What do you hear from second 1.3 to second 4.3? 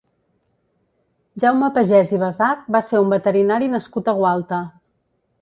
Jaume Pagès i Basach va ser un veterinari nascut a